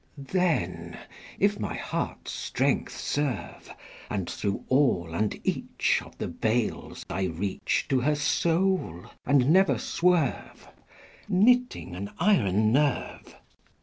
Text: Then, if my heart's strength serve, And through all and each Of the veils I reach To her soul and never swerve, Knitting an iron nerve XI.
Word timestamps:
Then, 0.17 0.97
if 1.37 1.59
my 1.59 1.75
heart's 1.75 2.31
strength 2.31 2.97
serve, 2.97 3.71
And 4.09 4.27
through 4.27 4.65
all 4.67 5.13
and 5.13 5.39
each 5.43 6.01
Of 6.03 6.17
the 6.17 6.25
veils 6.27 7.05
I 7.07 7.25
reach 7.25 7.85
To 7.89 7.99
her 7.99 8.15
soul 8.15 9.05
and 9.27 9.51
never 9.53 9.77
swerve, 9.77 10.67
Knitting 11.29 11.95
an 11.95 12.09
iron 12.17 12.71
nerve 12.71 13.25
XI. 13.27 13.35